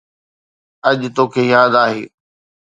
[0.89, 2.01] اڄ توکي ياد آهي